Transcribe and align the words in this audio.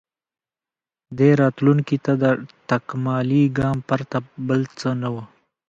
•دې 1.17 1.29
راتلونکي 1.41 1.97
ته 2.05 2.13
د 2.23 2.23
تکاملي 2.69 3.43
ګام 3.57 3.77
پرته 3.89 4.17
بل 4.47 4.61
څه 4.79 4.89
نه 5.01 5.09
و. 5.13 5.15